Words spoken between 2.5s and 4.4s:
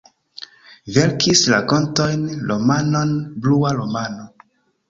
romanon "Blua romano".